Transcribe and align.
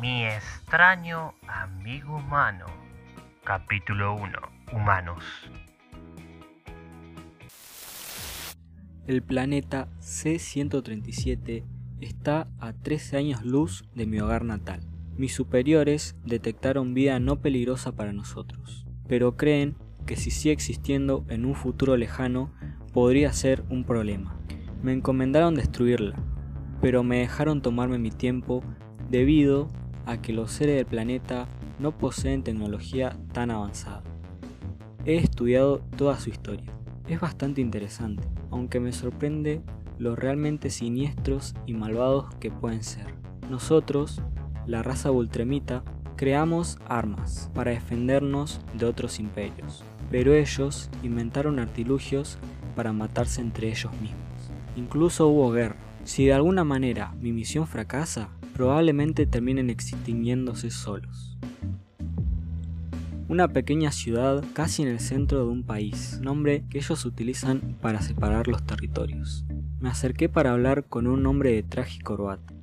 Mi 0.00 0.24
extraño 0.24 1.34
amigo 1.46 2.16
humano. 2.16 2.66
Capítulo 3.44 4.14
1. 4.14 4.38
Humanos. 4.72 5.24
El 9.06 9.22
planeta 9.22 9.88
C-137 9.98 11.64
está 12.00 12.48
a 12.60 12.72
13 12.72 13.16
años 13.16 13.44
luz 13.44 13.84
de 13.94 14.06
mi 14.06 14.20
hogar 14.20 14.44
natal. 14.44 14.80
Mis 15.16 15.34
superiores 15.34 16.16
detectaron 16.24 16.94
vida 16.94 17.18
no 17.18 17.40
peligrosa 17.40 17.92
para 17.92 18.12
nosotros, 18.12 18.86
pero 19.08 19.36
creen 19.36 19.76
que 20.06 20.16
si 20.16 20.30
sigue 20.30 20.52
existiendo 20.52 21.26
en 21.28 21.44
un 21.44 21.54
futuro 21.54 21.96
lejano 21.96 22.52
podría 22.92 23.32
ser 23.32 23.64
un 23.70 23.84
problema. 23.84 24.36
Me 24.82 24.92
encomendaron 24.92 25.54
destruirla, 25.54 26.16
pero 26.80 27.02
me 27.02 27.18
dejaron 27.18 27.62
tomarme 27.62 27.98
mi 27.98 28.10
tiempo 28.10 28.62
debido 29.10 29.68
a 30.06 30.20
que 30.20 30.32
los 30.32 30.50
seres 30.50 30.76
del 30.76 30.86
planeta 30.86 31.46
no 31.78 31.96
poseen 31.96 32.42
tecnología 32.42 33.16
tan 33.32 33.50
avanzada. 33.50 34.02
He 35.04 35.16
estudiado 35.16 35.78
toda 35.96 36.18
su 36.18 36.30
historia. 36.30 36.72
Es 37.08 37.20
bastante 37.20 37.60
interesante, 37.60 38.28
aunque 38.50 38.80
me 38.80 38.92
sorprende 38.92 39.62
lo 39.98 40.16
realmente 40.16 40.70
siniestros 40.70 41.54
y 41.66 41.74
malvados 41.74 42.34
que 42.36 42.50
pueden 42.50 42.82
ser. 42.82 43.06
Nosotros, 43.50 44.22
la 44.66 44.82
raza 44.82 45.10
ultremita, 45.10 45.84
creamos 46.16 46.78
armas 46.86 47.50
para 47.54 47.70
defendernos 47.70 48.60
de 48.74 48.86
otros 48.86 49.18
imperios, 49.18 49.84
pero 50.10 50.34
ellos 50.34 50.90
inventaron 51.02 51.58
artilugios 51.58 52.38
para 52.80 52.94
matarse 52.94 53.42
entre 53.42 53.68
ellos 53.68 53.92
mismos. 54.00 54.50
Incluso 54.74 55.28
hubo 55.28 55.52
guerra. 55.52 55.76
Si 56.04 56.24
de 56.24 56.32
alguna 56.32 56.64
manera 56.64 57.12
mi 57.20 57.30
misión 57.30 57.66
fracasa, 57.66 58.30
probablemente 58.54 59.26
terminen 59.26 59.68
extinguiéndose 59.68 60.70
solos. 60.70 61.36
Una 63.28 63.48
pequeña 63.48 63.92
ciudad 63.92 64.42
casi 64.54 64.80
en 64.80 64.88
el 64.88 64.98
centro 64.98 65.40
de 65.40 65.50
un 65.50 65.62
país, 65.62 66.20
nombre 66.22 66.64
que 66.70 66.78
ellos 66.78 67.04
utilizan 67.04 67.76
para 67.82 68.00
separar 68.00 68.48
los 68.48 68.64
territorios. 68.64 69.44
Me 69.78 69.90
acerqué 69.90 70.30
para 70.30 70.52
hablar 70.52 70.84
con 70.84 71.06
un 71.06 71.26
hombre 71.26 71.52
de 71.52 71.62
traje 71.62 71.98
y 71.98 72.00
corbata. 72.00 72.54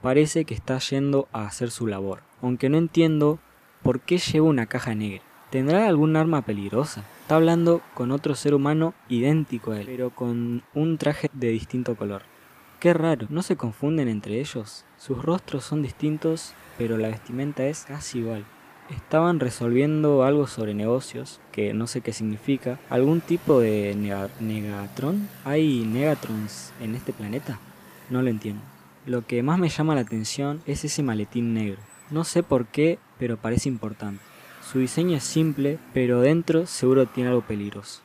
Parece 0.00 0.44
que 0.44 0.54
está 0.54 0.78
yendo 0.78 1.26
a 1.32 1.44
hacer 1.44 1.72
su 1.72 1.88
labor, 1.88 2.22
aunque 2.40 2.68
no 2.68 2.78
entiendo 2.78 3.40
por 3.82 4.00
qué 4.02 4.18
lleva 4.18 4.46
una 4.46 4.66
caja 4.66 4.94
negra. 4.94 5.27
¿Tendrá 5.50 5.88
algún 5.88 6.14
arma 6.16 6.42
peligrosa? 6.42 7.04
Está 7.22 7.36
hablando 7.36 7.80
con 7.94 8.10
otro 8.10 8.34
ser 8.34 8.52
humano 8.52 8.92
idéntico 9.08 9.72
a 9.72 9.80
él, 9.80 9.86
pero 9.86 10.10
con 10.10 10.62
un 10.74 10.98
traje 10.98 11.30
de 11.32 11.48
distinto 11.48 11.96
color. 11.96 12.22
Qué 12.80 12.92
raro, 12.92 13.26
¿no 13.30 13.42
se 13.42 13.56
confunden 13.56 14.08
entre 14.08 14.40
ellos? 14.40 14.84
Sus 14.98 15.22
rostros 15.22 15.64
son 15.64 15.80
distintos, 15.80 16.52
pero 16.76 16.98
la 16.98 17.08
vestimenta 17.08 17.66
es 17.66 17.86
casi 17.86 18.18
igual. 18.18 18.44
Estaban 18.90 19.40
resolviendo 19.40 20.22
algo 20.22 20.46
sobre 20.46 20.74
negocios, 20.74 21.40
que 21.50 21.72
no 21.72 21.86
sé 21.86 22.02
qué 22.02 22.12
significa. 22.12 22.78
¿Algún 22.90 23.22
tipo 23.22 23.58
de 23.58 23.94
nega 23.96 24.28
negatron? 24.40 25.30
¿Hay 25.46 25.86
negatrons 25.86 26.74
en 26.82 26.94
este 26.94 27.14
planeta? 27.14 27.58
No 28.10 28.20
lo 28.20 28.28
entiendo. 28.28 28.60
Lo 29.06 29.26
que 29.26 29.42
más 29.42 29.58
me 29.58 29.70
llama 29.70 29.94
la 29.94 30.02
atención 30.02 30.60
es 30.66 30.84
ese 30.84 31.02
maletín 31.02 31.54
negro. 31.54 31.80
No 32.10 32.24
sé 32.24 32.42
por 32.42 32.66
qué, 32.66 32.98
pero 33.18 33.38
parece 33.38 33.70
importante. 33.70 34.20
Su 34.70 34.80
diseño 34.80 35.16
es 35.16 35.24
simple, 35.24 35.78
pero 35.94 36.20
dentro 36.20 36.66
seguro 36.66 37.06
tiene 37.06 37.30
algo 37.30 37.40
peligroso. 37.40 38.02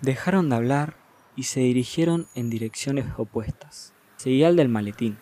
Dejaron 0.00 0.48
de 0.48 0.56
hablar 0.56 0.96
y 1.36 1.42
se 1.42 1.60
dirigieron 1.60 2.28
en 2.34 2.48
direcciones 2.48 3.04
opuestas. 3.18 3.92
Seguía 4.16 4.48
el 4.48 4.56
del 4.56 4.70
maletín. 4.70 5.18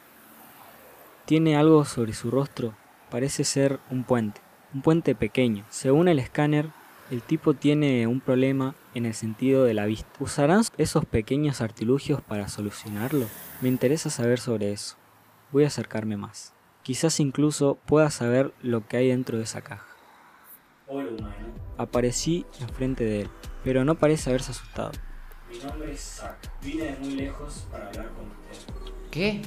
Tiene 1.25 1.57
algo 1.57 1.85
sobre 1.85 2.13
su 2.13 2.31
rostro, 2.31 2.77
parece 3.11 3.43
ser 3.43 3.81
un 3.91 4.05
puente, 4.05 4.41
un 4.73 4.83
puente 4.83 5.17
pequeño. 5.17 5.65
Según 5.71 6.07
el 6.07 6.21
escáner, 6.21 6.69
el 7.11 7.21
tipo 7.21 7.55
tiene 7.55 8.07
un 8.07 8.21
problema 8.21 8.77
en 8.95 9.07
el 9.07 9.15
sentido 9.15 9.65
de 9.65 9.75
la 9.75 9.87
vista. 9.87 10.09
¿Usarán 10.21 10.63
esos 10.77 11.05
pequeños 11.05 11.61
artilugios 11.61 12.21
para 12.23 12.47
solucionarlo? 12.47 13.27
Me 13.61 13.69
interesa 13.69 14.09
saber 14.09 14.39
sobre 14.39 14.71
eso. 14.71 14.95
Voy 15.51 15.65
a 15.65 15.67
acercarme 15.67 16.17
más. 16.17 16.53
Quizás 16.85 17.19
incluso 17.19 17.77
pueda 17.87 18.09
saber 18.13 18.55
lo 18.63 18.87
que 18.87 18.99
hay 18.99 19.09
dentro 19.09 19.37
de 19.37 19.43
esa 19.43 19.63
caja. 19.63 19.88
Aparecí 21.77 22.47
enfrente 22.61 23.05
de 23.05 23.23
él, 23.23 23.31
pero 23.63 23.85
no 23.85 23.97
parece 23.97 24.31
haberse 24.31 24.53
asustado. 24.53 24.93
Mi 25.51 25.59
nombre 25.59 25.93
es 25.93 26.01
Zack. 26.01 26.51
Vine 26.63 26.85
de 26.85 26.97
muy 26.97 27.11
lejos 27.11 27.67
para 27.71 27.89
hablar 27.89 28.09
con 28.15 28.27
usted. 28.27 28.75
¿Qué? 29.11 29.43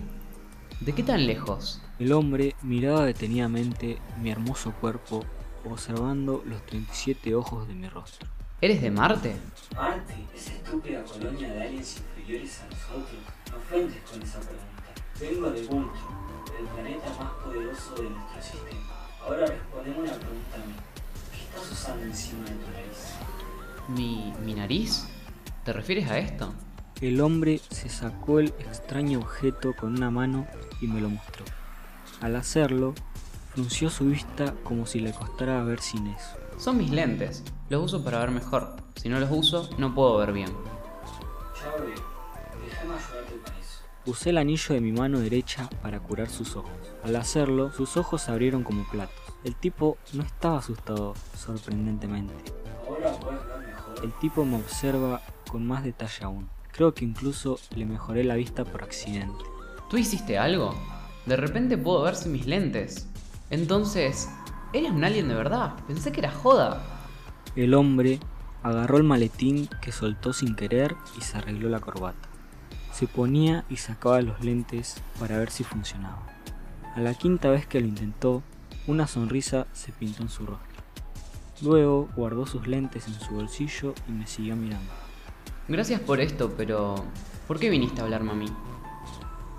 ¿De 0.82 0.94
qué 0.94 1.04
tan 1.04 1.26
lejos? 1.26 1.82
El 2.00 2.14
hombre 2.14 2.56
miraba 2.62 3.06
detenidamente 3.06 4.00
mi 4.22 4.30
hermoso 4.32 4.74
cuerpo, 4.80 5.26
observando 5.66 6.44
los 6.46 6.66
37 6.66 7.34
ojos 7.36 7.68
de 7.68 7.74
mi 7.74 7.90
rostro. 7.90 8.30
¿Eres 8.62 8.82
de 8.82 8.92
Marte? 8.92 9.36
Marte, 9.76 10.14
esa 10.36 10.54
estúpida 10.54 11.04
colonia 11.04 11.54
de 11.54 11.62
aliens 11.64 11.98
inferiores 11.98 12.62
a 12.62 12.66
nosotros. 12.66 13.20
No 13.50 13.58
ofendes 13.58 14.02
con 14.10 14.22
esa 14.22 14.40
pregunta. 14.40 14.70
Vengo 15.20 15.50
de 15.50 15.62
Vultron, 15.64 16.16
del 16.56 16.68
planeta 16.68 17.10
más 17.20 17.32
poderoso 17.44 17.96
de 17.96 18.10
nuestro 18.10 18.42
sistema. 18.42 19.08
Ahora 19.24 19.46
respondeme 19.48 20.00
una 20.00 20.14
pregunta 20.14 20.56
a 20.56 20.66
mí. 20.66 20.74
¿Qué 21.52 21.58
estás 21.60 21.72
usando 21.72 22.04
encima 22.06 22.44
de 22.46 22.52
tu 22.52 22.72
nariz? 22.72 22.98
¿Mi, 23.88 24.34
mi 24.46 24.54
nariz? 24.54 25.08
¿Te 25.66 25.74
refieres 25.74 26.10
a 26.10 26.18
esto? 26.18 26.54
El 27.02 27.20
hombre 27.20 27.60
se 27.70 27.90
sacó 27.90 28.40
el 28.40 28.48
extraño 28.60 29.20
objeto 29.20 29.74
con 29.76 29.98
una 29.98 30.10
mano 30.10 30.48
y 30.82 30.88
me 30.88 31.02
lo 31.02 31.10
mostró. 31.10 31.44
Al 32.22 32.36
hacerlo, 32.36 32.94
frunció 33.54 33.90
su 33.90 34.06
vista 34.06 34.54
como 34.64 34.86
si 34.86 35.00
le 35.00 35.12
costara 35.12 35.64
ver 35.64 35.82
sin 35.82 36.08
eso. 36.08 36.38
Son 36.58 36.78
mis 36.78 36.92
lentes. 36.92 37.44
Los 37.70 37.86
uso 37.86 38.04
para 38.04 38.20
ver 38.20 38.32
mejor. 38.32 38.76
Si 38.96 39.10
no 39.10 39.20
los 39.20 39.32
uso, 39.32 39.70
no 39.78 39.94
puedo 39.94 40.18
ver 40.18 40.32
bien. 40.32 40.50
Ya. 40.50 41.84
Déjame 42.66 42.94
ayudarte 42.94 43.38
con. 43.44 43.61
Usé 44.08 44.32
el 44.32 44.40
anillo 44.40 44.74
de 44.74 44.82
mi 44.82 44.92
mano 44.92 45.20
derecha 45.20 45.70
para 45.84 46.00
curar 46.00 46.28
sus 46.28 46.56
ojos. 46.56 46.72
Al 47.04 47.16
hacerlo, 47.16 47.72
sus 47.72 47.98
ojos 47.98 48.24
se 48.24 48.32
abrieron 48.32 48.64
como 48.64 48.84
platos. 48.90 49.16
El 49.44 49.56
tipo 49.56 50.00
no 50.14 50.24
estaba 50.24 50.58
asustado, 50.58 51.14
sorprendentemente. 51.38 52.34
Ahora 52.88 53.12
puedes 53.20 53.48
ver 53.48 53.68
mejor. 53.68 54.04
El 54.04 54.12
tipo 54.14 54.44
me 54.44 54.56
observa 54.56 55.22
con 55.52 55.68
más 55.68 55.84
detalle 55.84 56.26
aún. 56.26 56.50
Creo 56.72 56.96
que 56.96 57.06
incluso 57.06 57.60
le 57.76 57.86
mejoré 57.86 58.24
la 58.24 58.34
vista 58.34 58.66
por 58.66 58.84
accidente. 58.84 59.46
¿Tú 59.88 59.98
hiciste 59.98 60.40
algo? 60.40 60.74
De 61.28 61.36
repente 61.36 61.78
puedo 61.78 62.02
ver 62.02 62.16
sin 62.16 62.32
mis 62.32 62.48
lentes. 62.48 63.08
Entonces, 63.52 64.30
¿eres 64.74 64.90
un 64.90 65.04
alien 65.04 65.28
de 65.28 65.36
verdad? 65.36 65.76
Pensé 65.86 66.12
que 66.12 66.22
era 66.22 66.32
joda. 66.32 66.82
El 67.56 67.76
hombre 67.76 68.20
agarró 68.64 68.98
el 68.98 69.04
maletín 69.04 69.70
que 69.80 69.92
soltó 69.92 70.34
sin 70.34 70.56
querer 70.56 70.96
y 71.20 71.22
se 71.22 71.38
arregló 71.38 71.70
la 71.70 71.82
corbata. 71.82 72.31
Se 72.92 73.08
ponía 73.08 73.66
y 73.70 73.78
sacaba 73.78 74.22
los 74.22 74.42
lentes 74.42 74.96
para 75.20 75.38
ver 75.38 75.50
si 75.50 75.64
funcionaba. 75.64 76.22
A 76.96 77.00
la 77.00 77.14
quinta 77.14 77.50
vez 77.50 77.66
que 77.66 77.80
lo 77.80 77.88
intentó, 77.88 78.44
una 78.88 79.08
sonrisa 79.08 79.68
se 79.74 79.92
pintó 79.92 80.24
en 80.24 80.30
su 80.30 80.46
rostro. 80.46 80.68
Luego 81.62 82.10
guardó 82.16 82.46
sus 82.46 82.68
lentes 82.68 83.08
en 83.08 83.14
su 83.14 83.36
bolsillo 83.36 83.94
y 84.08 84.12
me 84.12 84.28
siguió 84.28 84.56
mirando. 84.56 84.92
Gracias 85.68 86.02
por 86.02 86.20
esto, 86.20 86.54
pero 86.58 86.96
¿por 87.48 87.60
qué 87.60 87.70
viniste 87.70 88.02
a 88.02 88.04
hablarme 88.04 88.32
a 88.32 88.36
mí? 88.36 88.48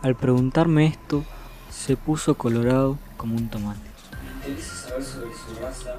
Al 0.03 0.17
preguntarme 0.17 0.87
esto, 0.87 1.25
se 1.71 1.97
puso 1.97 2.35
colorado 2.35 2.99
como 3.17 3.37
un 3.37 3.49
tomate. 3.49 3.81
Me 4.25 4.51
interesa 4.51 4.89
saber 4.89 5.05
sobre 5.05 5.31
su 5.31 5.63
raza 5.63 5.97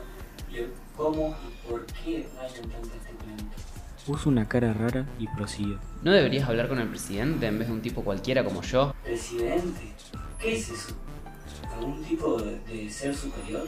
y 0.51 0.57
el 0.57 0.73
cómo 0.95 1.35
y 1.47 1.69
por 1.69 1.85
qué 1.85 2.19
este 2.19 2.61
planeta. 2.61 3.72
Puso 4.05 4.29
una 4.29 4.47
cara 4.47 4.73
rara 4.73 5.05
y 5.17 5.27
prosiguió. 5.27 5.79
¿No 6.03 6.11
deberías 6.11 6.49
hablar 6.49 6.67
con 6.67 6.79
el 6.79 6.89
presidente 6.89 7.47
en 7.47 7.57
vez 7.57 7.67
de 7.69 7.73
un 7.73 7.81
tipo 7.81 8.03
cualquiera 8.03 8.43
como 8.43 8.61
yo? 8.61 8.93
¿Presidente? 9.03 9.93
¿Qué 10.39 10.55
es 10.57 10.69
eso? 10.69 10.95
¿Algún 11.73 12.03
tipo 12.03 12.41
de, 12.41 12.59
de 12.59 12.89
ser 12.89 13.15
superior? 13.15 13.67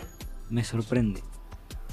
Me 0.49 0.63
sorprende. 0.63 1.23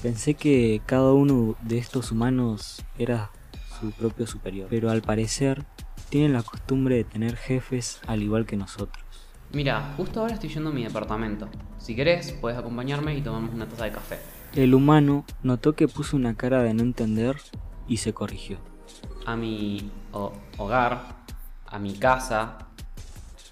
Pensé 0.01 0.33
que 0.33 0.81
cada 0.85 1.13
uno 1.13 1.55
de 1.61 1.77
estos 1.77 2.11
humanos 2.11 2.83
era 2.97 3.31
su 3.79 3.91
propio 3.91 4.27
superior, 4.27 4.67
pero 4.69 4.91
al 4.91 5.01
parecer 5.01 5.63
tienen 6.09 6.33
la 6.33 6.43
costumbre 6.43 6.95
de 6.97 7.03
tener 7.05 7.37
jefes 7.37 8.01
al 8.05 8.21
igual 8.21 8.45
que 8.45 8.57
nosotros. 8.57 9.03
Mira, 9.53 9.93
justo 9.95 10.19
ahora 10.19 10.33
estoy 10.33 10.49
yendo 10.49 10.71
a 10.71 10.73
mi 10.73 10.83
departamento. 10.83 11.47
Si 11.77 11.95
querés, 11.95 12.33
puedes 12.33 12.57
acompañarme 12.57 13.15
y 13.15 13.21
tomamos 13.21 13.53
una 13.53 13.67
taza 13.67 13.85
de 13.85 13.91
café. 13.91 14.19
El 14.53 14.73
humano 14.73 15.25
notó 15.43 15.73
que 15.73 15.87
puso 15.87 16.17
una 16.17 16.35
cara 16.35 16.61
de 16.63 16.73
no 16.73 16.83
entender 16.83 17.37
y 17.87 17.97
se 17.97 18.13
corrigió. 18.13 18.57
A 19.25 19.35
mi 19.35 19.91
ho- 20.11 20.33
hogar, 20.57 21.15
a 21.67 21.79
mi 21.79 21.93
casa, 21.93 22.57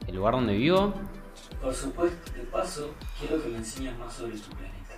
el 0.08 0.16
lugar 0.16 0.34
donde 0.34 0.56
vivo. 0.58 0.94
Por 1.62 1.74
supuesto, 1.74 2.32
de 2.34 2.42
paso, 2.44 2.94
quiero 3.20 3.42
que 3.42 3.50
me 3.50 3.58
enseñes 3.58 3.98
más 3.98 4.14
sobre 4.14 4.38
tu 4.38 4.50
planeta. 4.50 4.96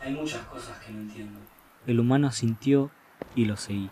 Hay 0.00 0.14
muchas 0.14 0.40
cosas 0.46 0.78
que 0.78 0.92
no 0.92 1.00
entiendo. 1.00 1.38
El 1.86 2.00
humano 2.00 2.30
sintió 2.32 2.90
y 3.34 3.44
lo 3.44 3.56
seguí. 3.56 3.90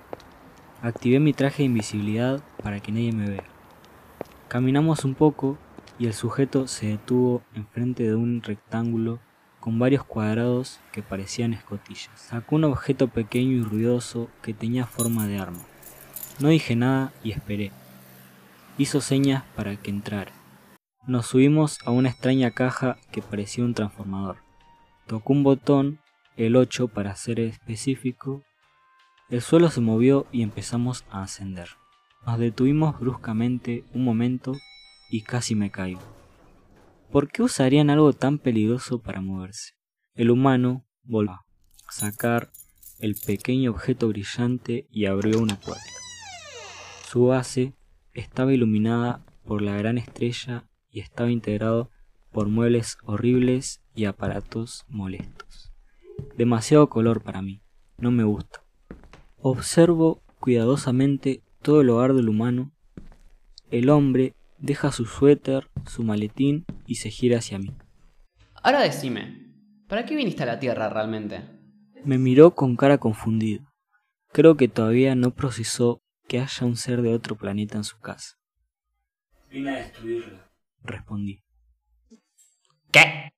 Activé 0.83 1.21
mi 1.21 1.33
traje 1.33 1.59
de 1.59 1.65
invisibilidad 1.65 2.41
para 2.63 2.81
que 2.81 2.93
nadie 2.93 3.13
me 3.13 3.29
vea. 3.29 3.45
Caminamos 4.49 5.05
un 5.05 5.15
poco 5.15 5.59
y 5.99 6.07
el 6.07 6.15
sujeto 6.15 6.69
se 6.69 6.87
detuvo 6.87 7.43
enfrente 7.55 8.05
de 8.05 8.15
un 8.15 8.43
rectángulo 8.43 9.19
con 9.61 9.79
varios 9.79 10.05
cuadrados 10.05 10.81
que 10.93 11.03
parecían 11.03 11.53
escotillas. 11.53 12.11
Sacó 12.15 12.57
un 12.57 12.65
objeto 12.65 13.09
pequeño 13.09 13.53
y 13.53 13.63
ruidoso 13.63 14.31
que 14.43 14.55
tenía 14.55 14.87
forma 14.87 15.27
de 15.27 15.39
arma. 15.39 15.63
No 16.39 16.49
dije 16.49 16.77
nada 16.77 17.13
y 17.25 17.33
esperé. 17.33 17.73
Hizo 18.79 19.01
señas 19.01 19.43
para 19.57 19.77
que 19.77 19.91
entrara. 19.91 20.33
Nos 21.07 21.27
subimos 21.27 21.79
a 21.85 21.91
una 21.91 22.11
extraña 22.11 22.51
caja 22.51 22.99
que 23.11 23.23
parecía 23.23 23.65
un 23.65 23.75
transformador. 23.75 24.37
Tocó 25.07 25.33
un 25.33 25.43
botón, 25.43 26.01
el 26.37 26.55
8 26.55 26.89
para 26.89 27.17
ser 27.17 27.41
específico. 27.41 28.43
El 29.31 29.41
suelo 29.41 29.71
se 29.71 29.81
movió 29.81 30.27
y 30.31 30.43
empezamos 30.43 31.05
a 31.11 31.23
ascender. 31.23 31.71
Nos 32.27 32.39
detuvimos 32.39 33.01
bruscamente 33.01 33.85
un 33.95 34.05
momento 34.05 34.53
y 35.11 35.23
casi 35.23 35.55
me 35.55 35.71
caigo. 35.71 36.18
¿Por 37.11 37.31
qué 37.31 37.43
usarían 37.43 37.89
algo 37.89 38.13
tan 38.13 38.39
peligroso 38.39 39.01
para 39.01 39.23
moverse? 39.23 39.73
El 40.15 40.31
humano 40.31 40.85
volvió 41.05 41.33
a 41.33 41.45
sacar 41.91 42.51
el 42.99 43.15
pequeño 43.15 43.71
objeto 43.71 44.09
brillante 44.09 44.87
y 44.91 45.07
abrió 45.07 45.41
una 45.41 45.59
puerta. 45.59 45.83
Su 47.07 47.27
base 47.27 47.73
estaba 48.13 48.53
iluminada 48.53 49.25
por 49.47 49.63
la 49.63 49.75
gran 49.77 49.97
estrella 49.97 50.69
y 50.91 51.01
estaba 51.01 51.31
integrado 51.31 51.91
por 52.31 52.49
muebles 52.49 52.99
horribles 53.05 53.81
y 53.95 54.05
aparatos 54.05 54.85
molestos. 54.89 55.73
Demasiado 56.37 56.91
color 56.91 57.23
para 57.23 57.41
mí, 57.41 57.63
no 57.97 58.11
me 58.11 58.25
gusta. 58.25 58.63
Observo 59.39 60.23
cuidadosamente 60.41 61.43
todo 61.63 61.81
el 61.81 61.89
hogar 61.89 62.13
del 62.13 62.29
humano. 62.29 62.71
El 63.71 63.89
hombre 63.89 64.35
deja 64.59 64.93
su 64.93 65.05
suéter, 65.07 65.69
su 65.87 66.03
maletín 66.03 66.65
y 66.87 66.97
se 66.97 67.11
gira 67.11 67.39
hacia 67.39 67.59
mí. 67.59 67.75
Ahora 68.63 68.81
decime, 68.81 69.53
¿para 69.87 70.05
qué 70.05 70.17
viniste 70.17 70.43
a 70.43 70.47
la 70.47 70.59
Tierra 70.59 70.89
realmente? 70.89 71.43
Me 72.05 72.19
miró 72.19 72.55
con 72.55 72.77
cara 72.77 72.99
confundida. 72.99 73.65
Creo 74.33 74.57
que 74.57 74.69
todavía 74.69 75.15
no 75.15 75.35
procesó 75.35 76.01
que 76.27 76.41
haya 76.41 76.67
un 76.67 76.77
ser 76.77 77.03
de 77.03 77.15
otro 77.15 77.37
planeta 77.37 77.77
en 77.77 77.85
su 77.85 77.99
casa. 77.99 78.37
Vine 79.51 79.71
a 79.71 79.77
destruirla. 79.77 80.51
Respondí. 80.83 81.43
¿Qué? 82.91 83.31